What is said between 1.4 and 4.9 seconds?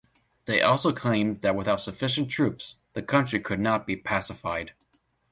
that without sufficient troops the country could not be pacified.